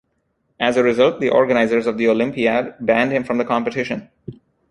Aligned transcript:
As 0.59 0.77
a 0.77 0.83
result, 0.83 1.19
the 1.19 1.29
organizers 1.29 1.85
of 1.85 1.99
the 1.99 2.07
Olympiad 2.07 2.73
banned 2.79 3.11
him 3.11 3.23
from 3.23 3.37
the 3.37 3.45
competition. 3.45 4.09